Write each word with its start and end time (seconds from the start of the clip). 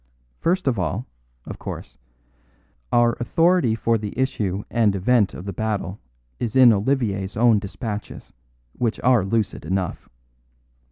First 0.39 0.67
of 0.67 0.79
all, 0.79 1.05
of 1.45 1.59
course, 1.59 1.99
our 2.91 3.13
authority 3.19 3.75
for 3.75 3.99
the 3.99 4.17
issue 4.17 4.63
and 4.71 4.95
event 4.95 5.35
of 5.35 5.43
the 5.45 5.53
battle 5.53 5.99
is 6.39 6.55
in 6.55 6.73
Olivier's 6.73 7.37
own 7.37 7.59
dispatches, 7.59 8.33
which 8.73 8.99
are 9.01 9.23
lucid 9.23 9.63
enough. 9.63 10.09